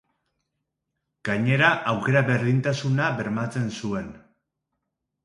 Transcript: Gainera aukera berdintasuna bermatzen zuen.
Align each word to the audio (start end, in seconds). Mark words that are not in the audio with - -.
Gainera 1.27 1.69
aukera 1.91 2.23
berdintasuna 2.29 3.11
bermatzen 3.21 3.69
zuen. 3.83 4.09